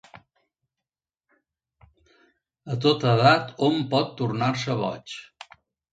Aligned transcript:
A 2.73 2.77
tota 2.85 3.15
edat 3.19 3.53
hom 3.67 3.79
pot 3.93 4.13
tornar-se 4.23 4.79
boig. 4.85 5.19